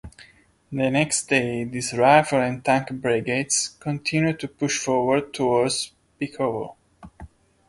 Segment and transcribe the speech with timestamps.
[0.71, 6.73] The next day these rifle and tank brigades continued to push forward towards Bykovo.